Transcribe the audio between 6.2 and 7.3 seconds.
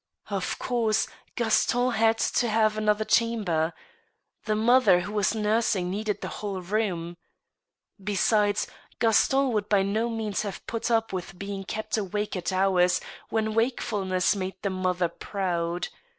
the whole room.